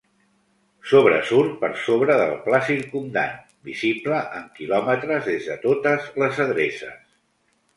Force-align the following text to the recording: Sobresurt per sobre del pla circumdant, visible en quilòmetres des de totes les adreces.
Sobresurt 0.91 1.51
per 1.59 1.69
sobre 1.81 2.15
del 2.21 2.33
pla 2.47 2.61
circumdant, 2.69 3.35
visible 3.69 4.23
en 4.41 4.49
quilòmetres 4.57 5.29
des 5.33 5.47
de 5.51 5.59
totes 5.69 6.09
les 6.25 6.41
adreces. 6.49 6.99